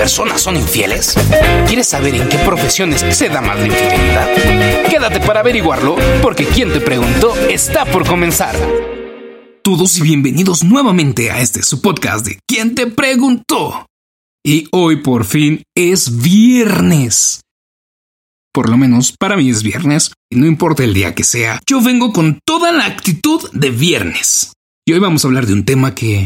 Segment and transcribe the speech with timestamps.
[0.00, 1.14] Personas son infieles?
[1.68, 4.88] ¿Quieres saber en qué profesiones se da más la infidelidad?
[4.88, 8.56] Quédate para averiguarlo, porque quien te preguntó está por comenzar.
[9.62, 13.84] Todos y bienvenidos nuevamente a este su podcast de ¿Quién te preguntó?
[14.42, 17.42] Y hoy por fin es viernes.
[18.54, 21.82] Por lo menos para mí es viernes, y no importa el día que sea, yo
[21.82, 24.54] vengo con toda la actitud de viernes.
[24.86, 26.24] Y hoy vamos a hablar de un tema que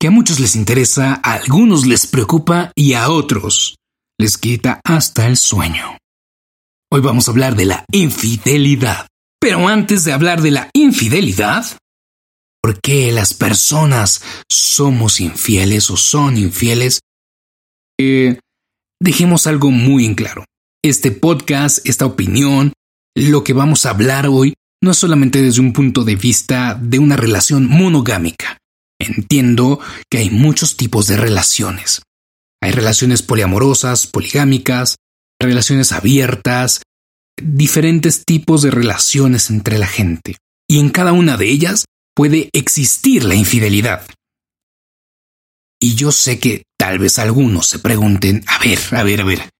[0.00, 3.76] que a muchos les interesa, a algunos les preocupa y a otros
[4.18, 5.98] les quita hasta el sueño.
[6.92, 9.06] Hoy vamos a hablar de la infidelidad.
[9.40, 11.66] Pero antes de hablar de la infidelidad,
[12.62, 17.00] ¿por qué las personas somos infieles o son infieles?
[18.00, 18.38] Eh,
[19.00, 20.44] dejemos algo muy en claro.
[20.82, 22.72] Este podcast, esta opinión,
[23.14, 26.98] lo que vamos a hablar hoy, no es solamente desde un punto de vista de
[26.98, 28.58] una relación monogámica.
[28.98, 32.02] Entiendo que hay muchos tipos de relaciones.
[32.62, 34.96] Hay relaciones poliamorosas, poligámicas,
[35.40, 36.82] relaciones abiertas,
[37.42, 40.36] diferentes tipos de relaciones entre la gente.
[40.68, 41.84] Y en cada una de ellas
[42.14, 44.06] puede existir la infidelidad.
[45.80, 49.50] Y yo sé que tal vez algunos se pregunten, a ver, a ver, a ver,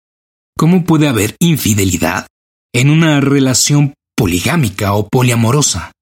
[0.57, 2.27] ¿cómo puede haber infidelidad
[2.73, 5.93] en una relación poligámica o poliamorosa?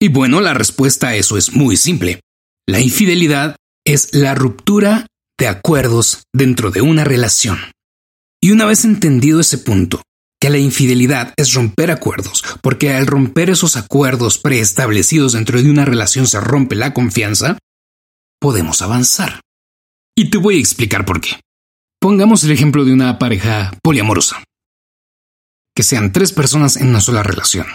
[0.00, 2.20] Y bueno, la respuesta a eso es muy simple.
[2.68, 5.06] La infidelidad es la ruptura
[5.38, 7.58] de acuerdos dentro de una relación.
[8.40, 10.02] Y una vez entendido ese punto,
[10.40, 15.84] que la infidelidad es romper acuerdos, porque al romper esos acuerdos preestablecidos dentro de una
[15.84, 17.58] relación se rompe la confianza,
[18.40, 19.40] podemos avanzar.
[20.16, 21.40] Y te voy a explicar por qué.
[22.00, 24.44] Pongamos el ejemplo de una pareja poliamorosa.
[25.74, 27.66] Que sean tres personas en una sola relación.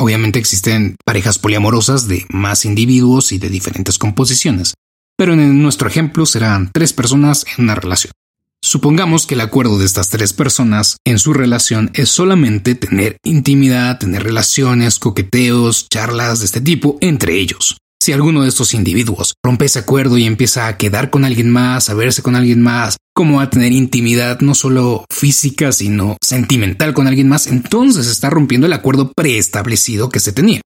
[0.00, 4.72] Obviamente existen parejas poliamorosas de más individuos y de diferentes composiciones,
[5.14, 8.10] pero en nuestro ejemplo serán tres personas en una relación.
[8.62, 13.98] Supongamos que el acuerdo de estas tres personas en su relación es solamente tener intimidad,
[13.98, 17.76] tener relaciones, coqueteos, charlas de este tipo entre ellos.
[18.02, 21.90] Si alguno de estos individuos rompe ese acuerdo y empieza a quedar con alguien más,
[21.90, 27.06] a verse con alguien más, como a tener intimidad no solo física, sino sentimental con
[27.06, 30.62] alguien más, entonces está rompiendo el acuerdo preestablecido que se tenía.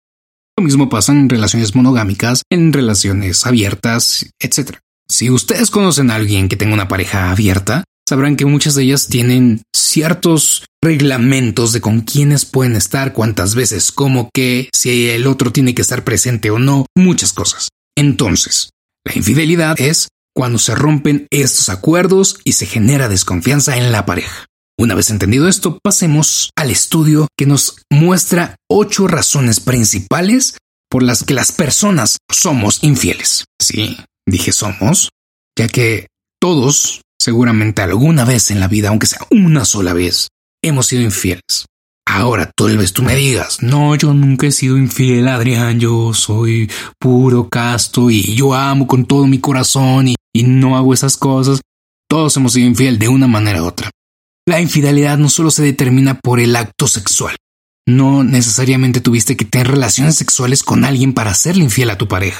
[0.57, 4.77] Lo mismo pasa en relaciones monogámicas, en relaciones abiertas, etc.
[5.07, 9.07] Si ustedes conocen a alguien que tenga una pareja abierta, sabrán que muchas de ellas
[9.07, 15.51] tienen ciertos reglamentos de con quiénes pueden estar, cuántas veces, cómo que, si el otro
[15.51, 17.69] tiene que estar presente o no, muchas cosas.
[17.95, 18.71] Entonces,
[19.05, 24.45] la infidelidad es cuando se rompen estos acuerdos y se genera desconfianza en la pareja.
[24.79, 30.57] Una vez entendido esto, pasemos al estudio que nos muestra ocho razones principales
[30.89, 33.45] por las que las personas somos infieles.
[33.61, 35.09] Sí, dije somos,
[35.57, 36.07] ya que
[36.39, 40.29] todos Seguramente alguna vez en la vida, aunque sea una sola vez,
[40.63, 41.65] hemos sido infieles.
[42.07, 46.71] Ahora tal vez tú me digas, no, yo nunca he sido infiel, Adrián, yo soy
[46.97, 51.61] puro casto y yo amo con todo mi corazón y, y no hago esas cosas.
[52.09, 53.91] Todos hemos sido infiel de una manera u otra.
[54.47, 57.35] La infidelidad no solo se determina por el acto sexual.
[57.85, 62.39] No necesariamente tuviste que tener relaciones sexuales con alguien para serle infiel a tu pareja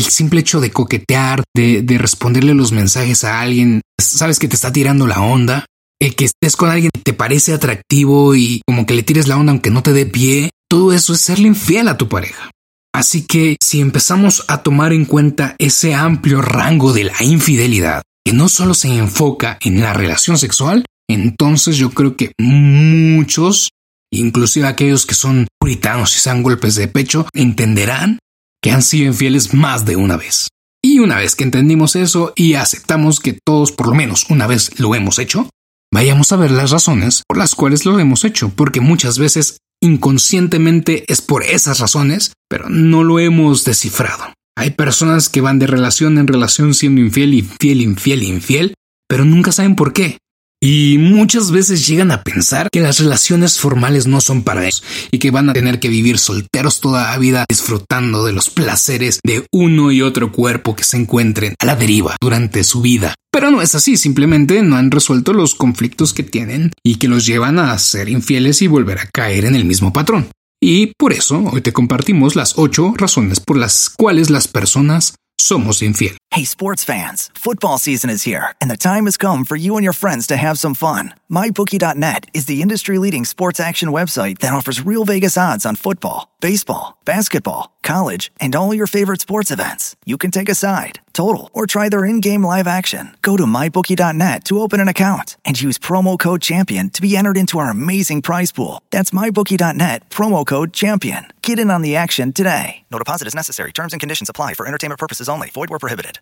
[0.00, 4.72] el simple hecho de coquetear, de, responderle los mensajes a alguien, sabes que te está
[4.72, 5.66] tirando la onda,
[6.00, 9.36] el que estés con alguien que te parece atractivo y como que le tires la
[9.36, 12.50] onda aunque no te dé pie, todo eso es serle infiel a tu pareja.
[12.94, 18.32] Así que si empezamos a tomar en cuenta ese amplio rango de la infidelidad, que
[18.32, 23.68] no solo se enfoca en la relación sexual, entonces yo creo que muchos,
[24.10, 28.18] inclusive aquellos que son puritanos y sean golpes de pecho, entenderán
[28.62, 30.48] que han sido infieles más de una vez.
[30.82, 34.78] Y una vez que entendimos eso y aceptamos que todos por lo menos una vez
[34.78, 35.50] lo hemos hecho,
[35.92, 41.04] vayamos a ver las razones por las cuales lo hemos hecho, porque muchas veces inconscientemente
[41.12, 44.32] es por esas razones, pero no lo hemos descifrado.
[44.56, 48.74] Hay personas que van de relación en relación siendo infiel, infiel, infiel, infiel,
[49.08, 50.18] pero nunca saben por qué.
[50.62, 55.18] Y muchas veces llegan a pensar que las relaciones formales no son para ellos y
[55.18, 59.46] que van a tener que vivir solteros toda la vida disfrutando de los placeres de
[59.52, 63.14] uno y otro cuerpo que se encuentren a la deriva durante su vida.
[63.32, 67.24] Pero no es así, simplemente no han resuelto los conflictos que tienen y que los
[67.24, 70.28] llevan a ser infieles y volver a caer en el mismo patrón.
[70.62, 75.80] Y por eso hoy te compartimos las ocho razones por las cuales las personas somos
[75.80, 76.19] infiel.
[76.32, 79.82] Hey, sports fans, football season is here, and the time has come for you and
[79.82, 81.12] your friends to have some fun.
[81.28, 86.30] MyBookie.net is the industry leading sports action website that offers real Vegas odds on football,
[86.40, 89.96] baseball, basketball, college, and all your favorite sports events.
[90.06, 93.16] You can take a side, total, or try their in game live action.
[93.22, 97.36] Go to MyBookie.net to open an account and use promo code CHAMPION to be entered
[97.36, 98.82] into our amazing prize pool.
[98.90, 101.26] That's MyBookie.net, promo code CHAMPION.
[101.42, 102.84] Get in on the action today.
[102.88, 103.72] No deposit is necessary.
[103.72, 105.50] Terms and conditions apply for entertainment purposes only.
[105.50, 106.19] Void where prohibited.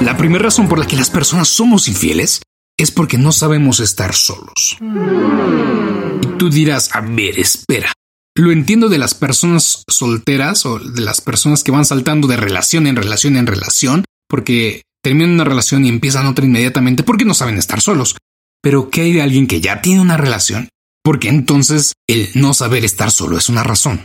[0.00, 2.42] La primera razón por la que las personas somos infieles
[2.76, 4.76] es porque no sabemos estar solos.
[4.80, 7.92] Y tú dirás, a ver, espera.
[8.34, 12.86] Lo entiendo de las personas solteras o de las personas que van saltando de relación
[12.86, 17.58] en relación en relación, porque terminan una relación y empiezan otra inmediatamente porque no saben
[17.58, 18.16] estar solos.
[18.62, 20.68] Pero ¿qué hay de alguien que ya tiene una relación?
[21.04, 24.04] Porque entonces el no saber estar solo es una razón.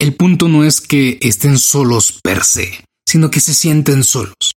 [0.00, 4.52] El punto no es que estén solos per se, sino que se sienten solos.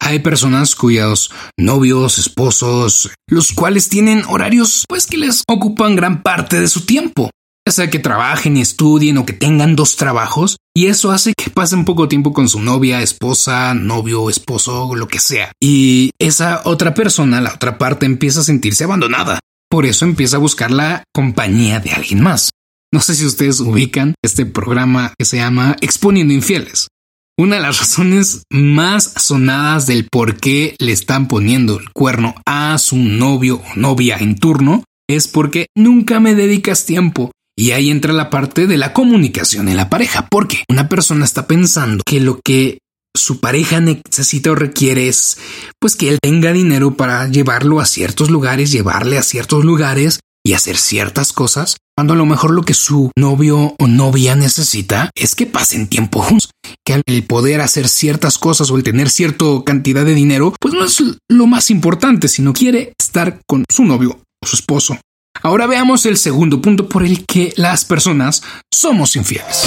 [0.00, 6.60] Hay personas cuyos novios, esposos, los cuales tienen horarios pues que les ocupan gran parte
[6.60, 7.30] de su tiempo.
[7.66, 11.48] Ya sea que trabajen y estudien o que tengan dos trabajos, y eso hace que
[11.48, 15.50] pasen poco tiempo con su novia, esposa, novio, esposo, lo que sea.
[15.62, 19.40] Y esa otra persona, la otra parte, empieza a sentirse abandonada.
[19.70, 22.50] Por eso empieza a buscar la compañía de alguien más.
[22.92, 26.88] No sé si ustedes ubican este programa que se llama Exponiendo Infieles.
[27.36, 32.78] Una de las razones más sonadas del por qué le están poniendo el cuerno a
[32.78, 37.32] su novio o novia en turno es porque nunca me dedicas tiempo.
[37.56, 41.48] Y ahí entra la parte de la comunicación en la pareja, porque una persona está
[41.48, 42.78] pensando que lo que
[43.16, 45.38] su pareja necesita o requiere es
[45.80, 50.52] pues que él tenga dinero para llevarlo a ciertos lugares, llevarle a ciertos lugares y
[50.52, 55.34] hacer ciertas cosas, cuando a lo mejor lo que su novio o novia necesita es
[55.34, 56.50] que pasen tiempo juntos,
[56.84, 60.84] que el poder hacer ciertas cosas o el tener cierta cantidad de dinero, pues no
[60.84, 64.98] es lo más importante, sino quiere estar con su novio o su esposo.
[65.42, 68.42] Ahora veamos el segundo punto por el que las personas
[68.72, 69.64] somos infieles.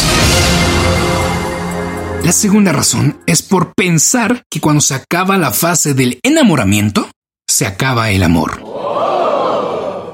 [2.24, 7.10] La segunda razón es por pensar que cuando se acaba la fase del enamoramiento,
[7.50, 8.62] se acaba el amor.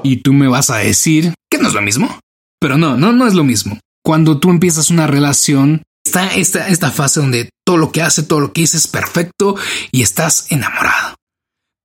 [0.04, 2.20] Y tú me vas a decir no es lo mismo.
[2.60, 3.78] Pero no, no, no es lo mismo.
[4.04, 8.40] Cuando tú empiezas una relación, está esta, esta fase donde todo lo que hace, todo
[8.40, 9.56] lo que dice es perfecto
[9.90, 11.16] y estás enamorado.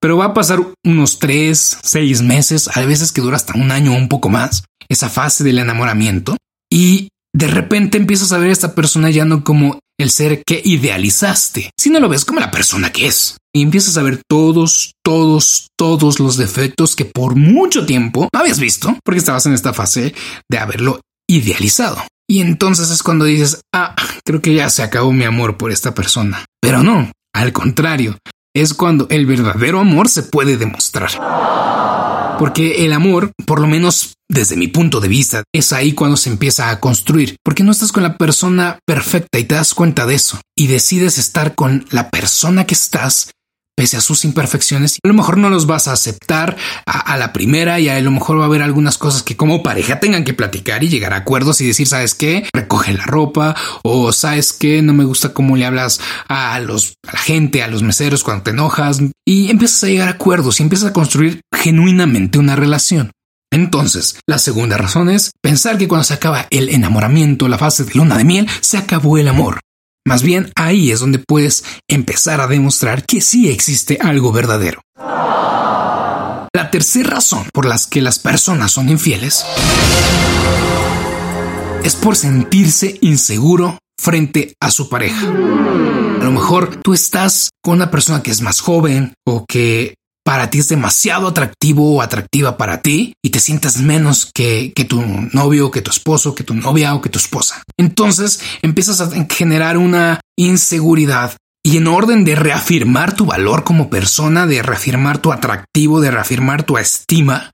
[0.01, 3.93] Pero va a pasar unos tres, seis meses, a veces que dura hasta un año
[3.93, 6.37] o un poco más, esa fase del enamoramiento.
[6.71, 10.61] Y de repente empiezas a ver a esta persona ya no como el ser que
[10.63, 13.37] idealizaste, sino lo ves como la persona que es.
[13.53, 18.59] Y empiezas a ver todos, todos, todos los defectos que por mucho tiempo no habías
[18.59, 20.13] visto porque estabas en esta fase
[20.49, 21.97] de haberlo idealizado.
[22.29, 25.95] Y entonces es cuando dices, ah, creo que ya se acabó mi amor por esta
[25.95, 26.45] persona.
[26.61, 28.17] Pero no, al contrario,
[28.55, 31.09] es cuando el verdadero amor se puede demostrar.
[32.37, 36.29] Porque el amor, por lo menos desde mi punto de vista, es ahí cuando se
[36.29, 37.35] empieza a construir.
[37.43, 40.39] Porque no estás con la persona perfecta y te das cuenta de eso.
[40.55, 43.31] Y decides estar con la persona que estás
[43.79, 44.99] pese a sus imperfecciones.
[45.01, 48.37] A lo mejor no los vas a aceptar a, la primera y a lo mejor
[48.37, 51.61] va a haber algunas cosas que como pareja tengan que platicar y llegar a acuerdos
[51.61, 52.49] y decir, ¿sabes qué?
[52.51, 54.81] Recoge la ropa o ¿sabes qué?
[54.81, 58.43] No me gusta cómo le hablas a los, a la gente, a los meseros cuando
[58.43, 63.11] te enojas y empiezas a llegar a acuerdos y empiezas a construir genuinamente una relación.
[63.49, 67.93] Entonces, la segunda razón es pensar que cuando se acaba el enamoramiento, la fase de
[67.93, 69.61] luna de miel, se acabó el amor.
[70.09, 74.81] Más bien ahí es donde puedes empezar a demostrar que sí existe algo verdadero.
[76.51, 79.45] La tercera razón por las que las personas son infieles
[81.83, 85.27] es por sentirse inseguro frente a su pareja.
[85.27, 90.49] A lo mejor tú estás con una persona que es más joven o que para
[90.49, 95.01] ti es demasiado atractivo o atractiva para ti y te sientes menos que, que tu
[95.33, 97.63] novio, que tu esposo, que tu novia o que tu esposa.
[97.77, 104.45] Entonces empiezas a generar una inseguridad y en orden de reafirmar tu valor como persona,
[104.45, 107.51] de reafirmar tu atractivo, de reafirmar tu estima,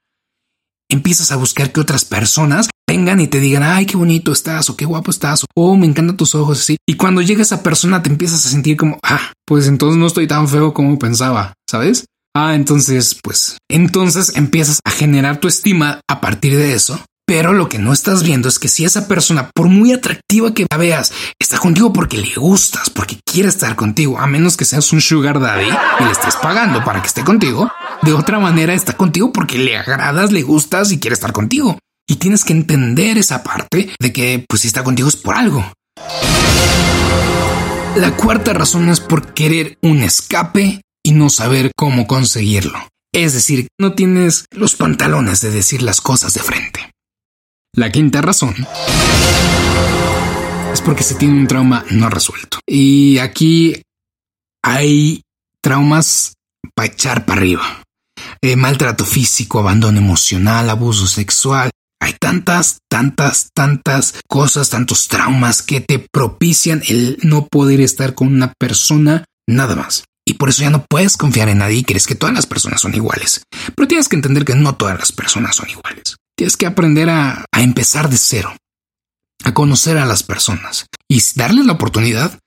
[0.89, 4.77] empiezas a buscar que otras personas vengan y te digan, ay, qué bonito estás o
[4.77, 6.77] qué guapo estás o oh, me encantan tus ojos así.
[6.87, 10.27] Y cuando llega esa persona te empiezas a sentir como, ah, pues entonces no estoy
[10.27, 12.05] tan feo como pensaba, ¿sabes?
[12.37, 16.99] Ah, entonces, pues, entonces empiezas a generar tu estima a partir de eso.
[17.25, 20.67] Pero lo que no estás viendo es que si esa persona, por muy atractiva que
[20.69, 24.91] la veas, está contigo porque le gustas, porque quiere estar contigo, a menos que seas
[24.91, 28.93] un sugar daddy y le estés pagando para que esté contigo, de otra manera está
[28.97, 31.79] contigo porque le agradas, le gustas y quiere estar contigo.
[32.05, 35.65] Y tienes que entender esa parte de que, pues, si está contigo es por algo.
[37.95, 42.79] La cuarta razón es por querer un escape y no saber cómo conseguirlo.
[43.13, 46.91] Es decir, no tienes los pantalones de decir las cosas de frente.
[47.73, 48.55] La quinta razón
[50.73, 52.59] es porque se tiene un trauma no resuelto.
[52.65, 53.83] Y aquí
[54.63, 55.21] hay
[55.61, 56.33] traumas
[56.73, 57.83] para echar para arriba.
[58.41, 61.69] Eh, maltrato físico, abandono emocional, abuso sexual.
[62.01, 68.29] Hay tantas, tantas, tantas cosas, tantos traumas que te propician el no poder estar con
[68.29, 70.03] una persona nada más.
[70.27, 72.81] Y por eso ya no puedes confiar en nadie y crees que todas las personas
[72.81, 73.43] son iguales.
[73.75, 76.17] Pero tienes que entender que no todas las personas son iguales.
[76.35, 78.55] Tienes que aprender a, a empezar de cero,
[79.43, 82.39] a conocer a las personas y darles la oportunidad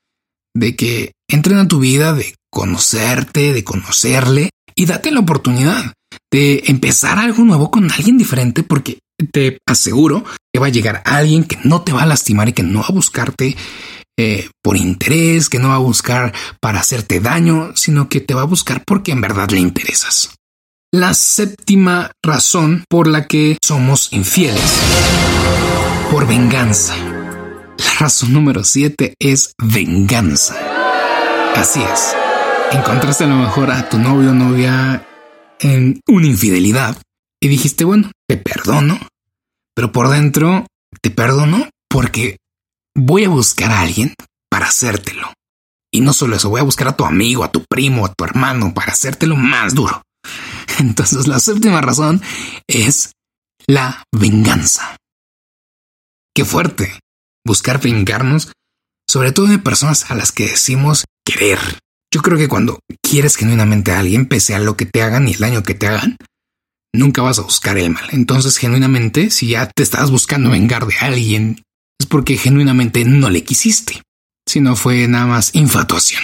[0.53, 5.93] de que entren a tu vida, de conocerte, de conocerle y date la oportunidad
[6.31, 8.99] de empezar algo nuevo con alguien diferente porque
[9.31, 12.63] te aseguro que va a llegar alguien que no te va a lastimar y que
[12.63, 13.55] no va a buscarte
[14.21, 18.41] eh, por interés, que no va a buscar para hacerte daño, sino que te va
[18.41, 20.35] a buscar porque en verdad le interesas.
[20.91, 24.81] La séptima razón por la que somos infieles.
[26.11, 26.97] Por venganza.
[26.97, 30.57] La razón número siete es venganza.
[31.55, 32.13] Así es.
[32.73, 35.07] Encontraste a lo mejor a tu novio o novia
[35.61, 36.97] en una infidelidad
[37.39, 38.99] y dijiste, bueno, te perdono,
[39.73, 40.67] pero por dentro
[41.01, 42.35] te perdono porque
[42.99, 44.13] voy a buscar a alguien
[44.49, 45.33] para hacértelo.
[45.91, 48.23] Y no solo eso, voy a buscar a tu amigo, a tu primo, a tu
[48.23, 50.01] hermano para hacértelo más duro.
[50.79, 52.21] Entonces la séptima razón
[52.67, 53.13] es
[53.67, 54.97] la venganza.
[56.35, 56.99] Qué fuerte
[57.45, 58.51] buscar vengarnos,
[59.09, 61.59] sobre todo de personas a las que decimos querer.
[62.13, 65.33] Yo creo que cuando quieres genuinamente a alguien, pese a lo que te hagan y
[65.33, 66.17] el daño que te hagan,
[66.93, 68.07] nunca vas a buscar el mal.
[68.11, 71.63] Entonces, genuinamente, si ya te estás buscando vengar de alguien
[71.99, 74.01] es porque genuinamente no le quisiste,
[74.47, 76.23] sino fue nada más infatuación.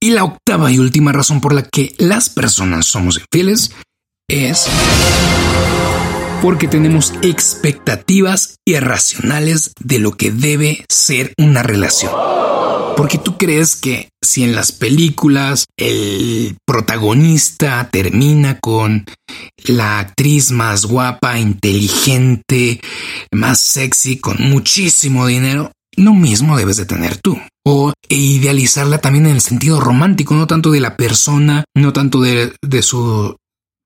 [0.00, 3.72] Y la octava y última razón por la que las personas somos infieles
[4.28, 4.66] es
[6.44, 12.12] porque tenemos expectativas irracionales de lo que debe ser una relación.
[12.98, 19.06] Porque tú crees que si en las películas el protagonista termina con
[19.64, 22.78] la actriz más guapa, inteligente,
[23.32, 27.40] más sexy, con muchísimo dinero, lo mismo debes de tener tú.
[27.64, 32.52] O idealizarla también en el sentido romántico, no tanto de la persona, no tanto de,
[32.60, 33.34] de su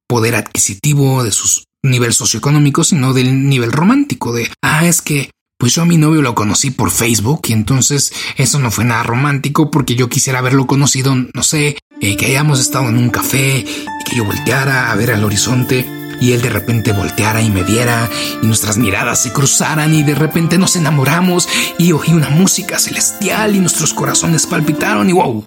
[0.08, 1.46] poder adquisitivo, de su
[1.82, 6.22] nivel socioeconómico, sino del nivel romántico, de, ah, es que pues yo a mi novio
[6.22, 10.68] lo conocí por Facebook y entonces eso no fue nada romántico porque yo quisiera haberlo
[10.68, 14.94] conocido, no sé, eh, que hayamos estado en un café y que yo volteara a
[14.94, 15.84] ver al horizonte
[16.20, 18.08] y él de repente volteara y me viera
[18.40, 23.56] y nuestras miradas se cruzaran y de repente nos enamoramos y oí una música celestial
[23.56, 25.44] y nuestros corazones palpitaron y wow.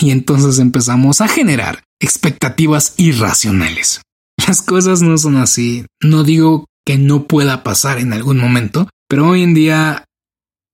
[0.00, 4.02] Y entonces empezamos a generar expectativas irracionales.
[4.48, 5.84] Las cosas no son así.
[6.02, 10.04] No digo que no pueda pasar en algún momento, pero hoy en día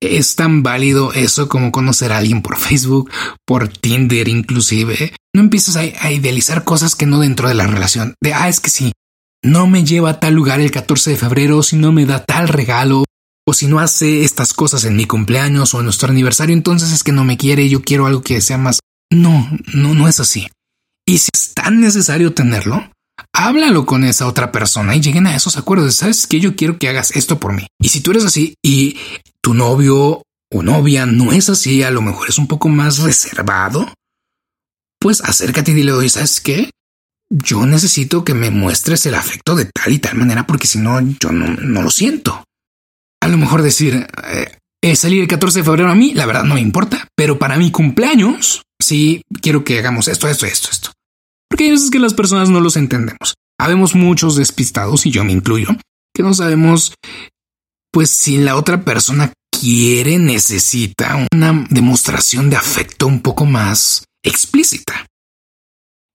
[0.00, 3.10] es tan válido eso como conocer a alguien por Facebook,
[3.44, 5.12] por Tinder inclusive.
[5.34, 8.14] No empieces a, idealizar cosas que no dentro de la relación.
[8.22, 8.92] De, ah, es que si
[9.42, 12.46] no me lleva a tal lugar el 14 de febrero, si no me da tal
[12.46, 13.04] regalo,
[13.44, 17.02] o si no hace estas cosas en mi cumpleaños o en nuestro aniversario, entonces es
[17.02, 18.78] que no me quiere, yo quiero algo que sea más.
[19.10, 20.46] No, no, no es así.
[21.04, 22.88] Y si es tan necesario tenerlo,
[23.34, 25.96] háblalo con esa otra persona y lleguen a esos acuerdos.
[25.96, 27.66] Sabes que yo quiero que hagas esto por mí.
[27.80, 28.96] Y si tú eres así y
[29.42, 33.92] tu novio o novia no es así, a lo mejor es un poco más reservado,
[35.00, 36.70] pues acércate y dile, oye, ¿sabes qué?
[37.28, 41.00] Yo necesito que me muestres el afecto de tal y tal manera porque si no,
[41.00, 42.44] yo no, lo siento.
[43.20, 44.06] A lo mejor decir,
[44.82, 47.56] eh, salir el 14 de febrero a mí, la verdad no me importa, pero para
[47.56, 50.93] mi cumpleaños, sí quiero que hagamos esto, esto, esto, esto.
[51.54, 53.36] Porque veces que las personas no los entendemos.
[53.60, 55.68] Habemos muchos despistados, y yo me incluyo,
[56.12, 56.94] que no sabemos,
[57.92, 65.06] pues si la otra persona quiere, necesita una demostración de afecto un poco más explícita.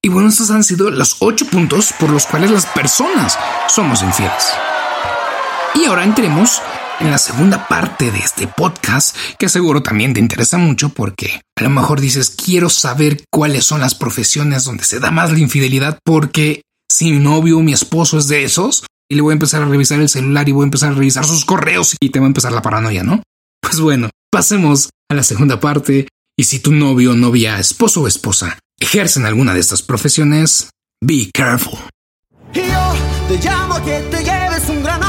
[0.03, 4.49] Y bueno, estos han sido los ocho puntos por los cuales las personas somos infieles.
[5.73, 6.61] Y ahora entremos
[6.99, 11.63] en la segunda parte de este podcast, que seguro también te interesa mucho porque a
[11.63, 15.99] lo mejor dices, quiero saber cuáles son las profesiones donde se da más la infidelidad
[16.03, 19.61] porque si mi novio o mi esposo es de esos, y le voy a empezar
[19.61, 22.25] a revisar el celular y voy a empezar a revisar sus correos y te va
[22.25, 23.23] a empezar la paranoia, ¿no?
[23.59, 26.07] Pues bueno, pasemos a la segunda parte.
[26.37, 30.69] Y si tu novio, novia, esposo o esposa ejercen alguna de estas profesiones,
[31.01, 31.79] be careful.
[32.53, 32.93] yo
[33.27, 35.08] te llamo que te lleves un gran.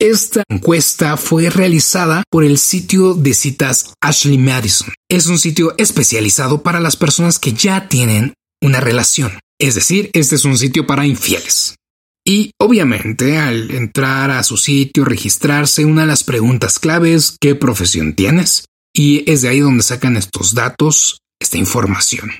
[0.00, 4.88] Esta encuesta fue realizada por el sitio de citas Ashley Madison.
[5.10, 9.38] Es un sitio especializado para las personas que ya tienen una relación.
[9.60, 11.76] Es decir, este es un sitio para infieles.
[12.24, 18.14] Y obviamente al entrar a su sitio, registrarse, una de las preguntas claves, ¿qué profesión
[18.14, 18.64] tienes?
[18.94, 22.30] Y es de ahí donde sacan estos datos, esta información.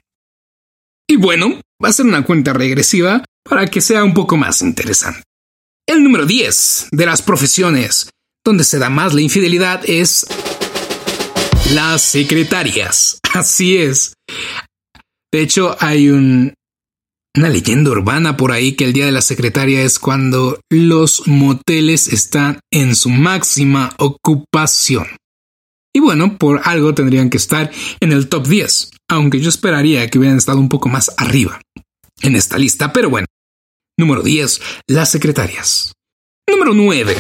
[1.07, 5.25] Y bueno, va a ser una cuenta regresiva para que sea un poco más interesante.
[5.91, 8.11] El número 10 de las profesiones
[8.45, 10.25] donde se da más la infidelidad es
[11.75, 13.19] las secretarias.
[13.35, 14.15] Así es.
[15.33, 16.55] De hecho, hay un,
[17.37, 22.07] una leyenda urbana por ahí que el día de la secretaria es cuando los moteles
[22.07, 25.09] están en su máxima ocupación.
[25.93, 27.69] Y bueno, por algo tendrían que estar
[27.99, 31.61] en el top 10, aunque yo esperaría que hubieran estado un poco más arriba
[32.23, 33.27] en esta lista, pero bueno,
[34.01, 34.63] Número 10.
[34.89, 35.93] Las secretarias.
[36.49, 37.17] Número 9.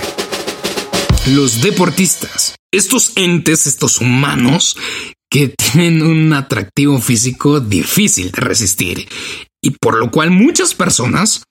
[1.27, 2.57] Los deportistas.
[2.73, 4.79] Estos entes, estos humanos
[5.31, 9.09] que tienen un atractivo físico difícil de resistir
[9.63, 11.43] y por lo cual muchas personas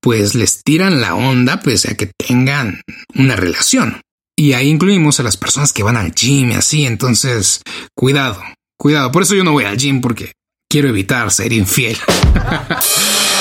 [0.00, 2.82] pues les tiran la onda pese a que tengan
[3.16, 4.00] una relación.
[4.38, 7.62] Y ahí incluimos a las personas que van al gym y así, entonces
[7.96, 8.40] cuidado,
[8.78, 9.10] cuidado.
[9.10, 10.34] Por eso yo no voy al gym porque
[10.70, 11.98] quiero evitar ser infiel.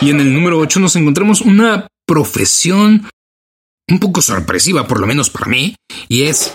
[0.00, 3.08] Y en el número 8 nos encontramos una profesión
[3.88, 5.74] un poco sorpresiva, por lo menos para mí,
[6.08, 6.52] y es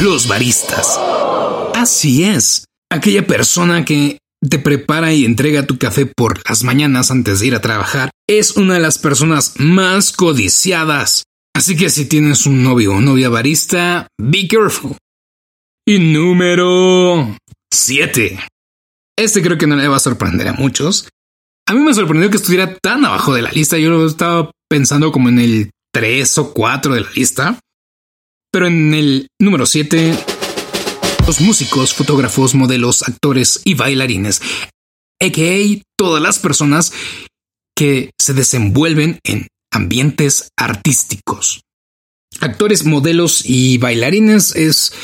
[0.00, 0.98] los baristas.
[1.74, 7.40] Así es, aquella persona que te prepara y entrega tu café por las mañanas antes
[7.40, 11.24] de ir a trabajar es una de las personas más codiciadas.
[11.54, 14.96] Así que si tienes un novio o novia barista, be careful.
[15.86, 17.36] Y número
[17.72, 18.38] 7.
[19.16, 21.08] Este creo que no le va a sorprender a muchos,
[21.68, 23.76] a mí me sorprendió que estuviera tan abajo de la lista.
[23.76, 27.60] Yo lo estaba pensando como en el 3 o 4 de la lista.
[28.50, 30.14] Pero en el número 7,
[31.26, 34.40] los músicos, fotógrafos, modelos, actores y bailarines,
[35.20, 35.82] a.k.a.
[35.98, 36.94] todas las personas
[37.76, 41.60] que se desenvuelven en ambientes artísticos.
[42.40, 44.94] Actores, modelos y bailarines es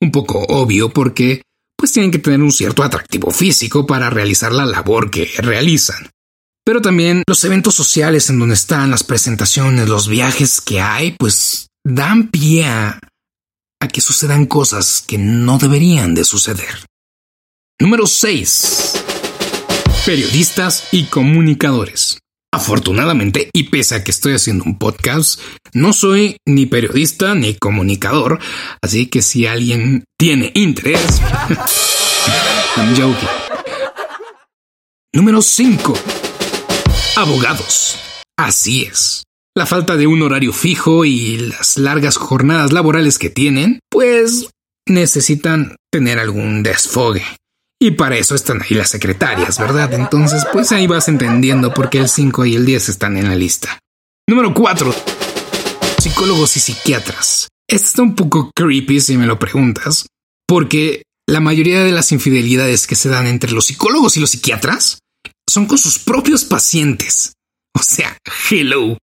[0.00, 1.42] un poco obvio porque
[1.78, 6.10] pues tienen que tener un cierto atractivo físico para realizar la labor que realizan.
[6.64, 11.68] Pero también los eventos sociales en donde están las presentaciones, los viajes que hay, pues
[11.84, 12.98] dan pie a,
[13.92, 16.84] que sucedan cosas que no deberían de suceder.
[17.80, 18.92] Número 6.
[20.04, 22.18] Periodistas y comunicadores.
[22.52, 25.38] Afortunadamente, y pese a que estoy haciendo un podcast,
[25.74, 28.38] no soy ni periodista ni comunicador,
[28.82, 31.06] así que si alguien tiene interés.
[35.12, 35.94] Número 5.
[37.16, 37.98] Abogados.
[38.38, 39.24] Así es.
[39.54, 44.48] La falta de un horario fijo y las largas jornadas laborales que tienen, pues
[44.88, 47.22] necesitan tener algún desfogue.
[47.80, 49.92] Y para eso están ahí las secretarias, ¿verdad?
[49.94, 53.36] Entonces, pues ahí vas entendiendo por qué el 5 y el 10 están en la
[53.36, 53.78] lista.
[54.28, 54.92] Número 4.
[55.98, 57.48] Psicólogos y psiquiatras.
[57.68, 60.06] Esto está un poco creepy si me lo preguntas,
[60.46, 64.98] porque la mayoría de las infidelidades que se dan entre los psicólogos y los psiquiatras
[65.48, 67.34] son con sus propios pacientes.
[67.76, 68.18] O sea,
[68.50, 68.98] hello.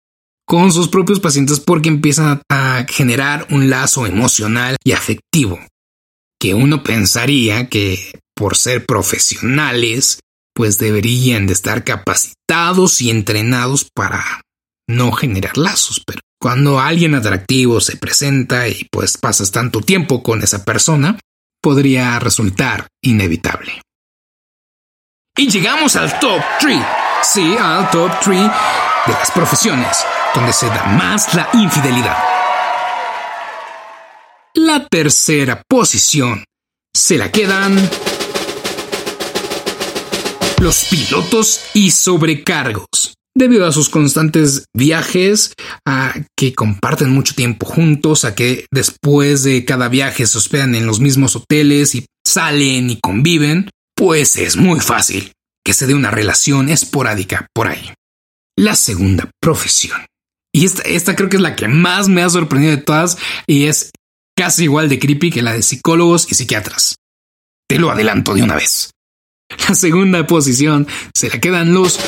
[0.48, 5.60] Con sus propios pacientes porque empiezan a generar un lazo emocional y afectivo
[6.40, 10.20] que uno pensaría que por ser profesionales,
[10.54, 14.42] pues deberían de estar capacitados y entrenados para
[14.88, 20.44] no generar lazos, pero cuando alguien atractivo se presenta y pues pasas tanto tiempo con
[20.44, 21.20] esa persona,
[21.62, 23.82] podría resultar inevitable.
[25.38, 26.80] Y llegamos al top 3.
[27.24, 28.38] Sí, al top 3
[29.08, 32.18] de las profesiones donde se da más la infidelidad.
[34.54, 36.44] La tercera posición
[36.94, 37.76] se la quedan
[40.62, 43.16] los pilotos y sobrecargos.
[43.38, 45.54] Debido a sus constantes viajes,
[45.86, 50.86] a que comparten mucho tiempo juntos, a que después de cada viaje se hospedan en
[50.86, 55.34] los mismos hoteles y salen y conviven, pues es muy fácil
[55.66, 57.92] que se dé una relación esporádica por ahí.
[58.58, 60.06] La segunda profesión.
[60.54, 63.66] Y esta, esta creo que es la que más me ha sorprendido de todas y
[63.66, 63.92] es
[64.38, 66.96] casi igual de creepy que la de psicólogos y psiquiatras.
[67.68, 68.95] Te lo adelanto de una vez.
[69.68, 72.00] La segunda posición se la quedan los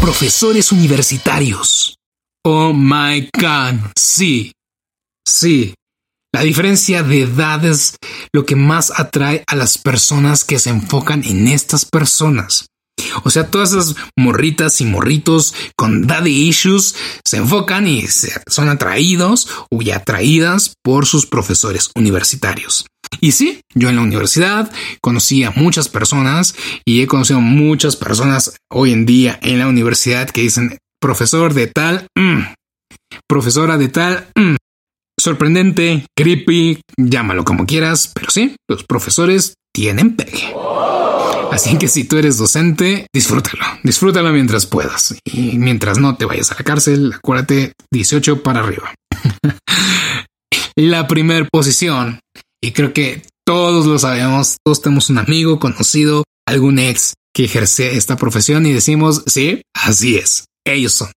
[0.00, 1.96] profesores universitarios.
[2.44, 4.52] Oh my god, sí,
[5.26, 5.74] sí.
[6.34, 7.96] La diferencia de edad es
[8.32, 12.66] lo que más atrae a las personas que se enfocan en estas personas.
[13.24, 18.06] O sea, todas esas morritas y morritos con daddy issues se enfocan y
[18.46, 22.86] son atraídos o atraídas por sus profesores universitarios.
[23.20, 28.56] Y sí, yo en la universidad conocí a muchas personas y he conocido muchas personas
[28.70, 32.40] hoy en día en la universidad que dicen profesor de tal, mm,
[33.28, 34.56] profesora de tal, mm".
[35.18, 40.54] sorprendente, creepy, llámalo como quieras, pero sí, los profesores tienen pegue.
[41.52, 45.14] Así que si tú eres docente, disfrútalo, disfrútalo mientras puedas.
[45.22, 48.94] Y mientras no te vayas a la cárcel, acuérdate 18 para arriba.
[50.76, 52.20] la primera posición,
[52.62, 57.98] y creo que todos lo sabemos, todos tenemos un amigo, conocido, algún ex que ejerce
[57.98, 61.12] esta profesión y decimos, sí, así es, ellos son.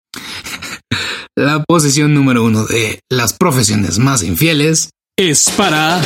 [1.38, 6.02] la posición número uno de las profesiones más infieles es para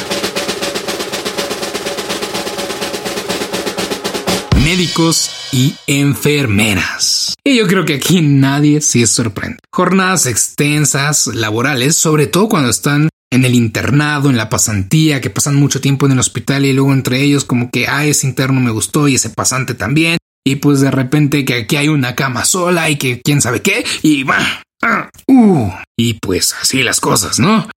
[4.70, 7.34] médicos y enfermeras.
[7.44, 9.58] Y yo creo que aquí nadie se sorprende.
[9.74, 15.56] Jornadas extensas, laborales, sobre todo cuando están en el internado, en la pasantía, que pasan
[15.56, 18.70] mucho tiempo en el hospital y luego entre ellos como que, ah, ese interno me
[18.70, 20.20] gustó y ese pasante también.
[20.46, 23.84] Y pues de repente que aquí hay una cama sola y que quién sabe qué.
[24.04, 24.62] Y va.
[24.84, 27.68] Ah, uh, y pues así las cosas, ¿no?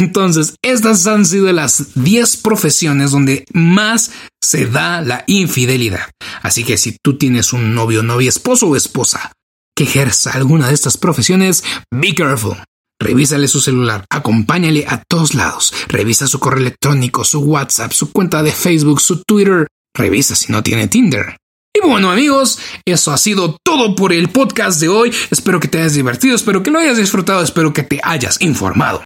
[0.00, 4.10] Entonces, estas han sido las 10 profesiones donde más
[4.42, 6.10] se da la infidelidad.
[6.42, 9.32] Así que si tú tienes un novio, novia, esposo o esposa
[9.76, 12.56] que ejerza alguna de estas profesiones, be careful.
[13.00, 18.44] Revísale su celular, acompáñale a todos lados, revisa su correo electrónico, su WhatsApp, su cuenta
[18.44, 21.36] de Facebook, su Twitter, revisa si no tiene Tinder.
[21.84, 25.12] Bueno amigos, eso ha sido todo por el podcast de hoy.
[25.30, 29.02] Espero que te hayas divertido, espero que lo hayas disfrutado, espero que te hayas informado.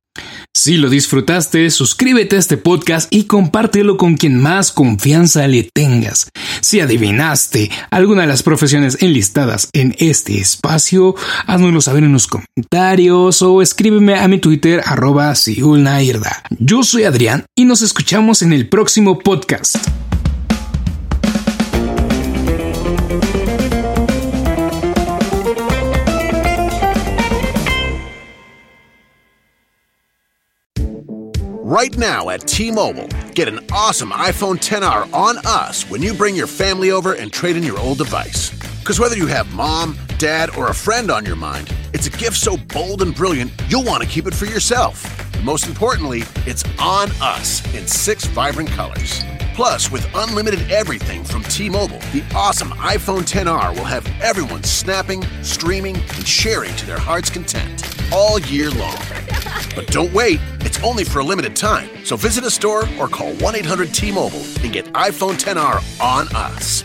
[0.55, 6.29] Si lo disfrutaste, suscríbete a este podcast y compártelo con quien más confianza le tengas.
[6.61, 11.15] Si adivinaste alguna de las profesiones enlistadas en este espacio,
[11.47, 15.33] házmelo saber en los comentarios o escríbeme a mi Twitter arroba
[16.59, 19.77] Yo soy Adrián y nos escuchamos en el próximo podcast.
[31.69, 36.37] Right now at T Mobile, get an awesome iPhone 10R on us when you bring
[36.37, 38.57] your family over and trade in your old device.
[38.79, 42.37] Because whether you have mom, dad, or a friend on your mind, it's a gift
[42.37, 45.05] so bold and brilliant you'll want to keep it for yourself.
[45.43, 49.25] most importantly, it's on us in six vibrant colors.
[49.57, 55.25] Plus, with unlimited everything from T Mobile, the awesome iPhone 10R will have everyone snapping,
[55.43, 58.97] streaming, and sharing to their heart's content all year long.
[59.75, 61.89] But don't wait, it's only for a limited time.
[62.05, 66.29] So visit a store or call 1 800 T Mobile and get iPhone 10R on
[66.35, 66.85] us.